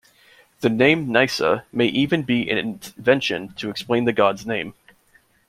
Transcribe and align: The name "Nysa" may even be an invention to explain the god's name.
The 0.61 0.69
name 0.71 1.09
"Nysa" 1.09 1.65
may 1.71 1.85
even 1.85 2.23
be 2.23 2.49
an 2.49 2.57
invention 2.57 3.49
to 3.49 3.69
explain 3.69 4.05
the 4.05 4.11
god's 4.11 4.47
name. 4.47 4.73